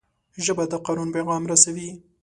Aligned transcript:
ژبه 0.45 0.63
د 0.71 0.73
قانون 0.85 1.09
پیغام 1.15 1.43
رسوي 1.51 1.89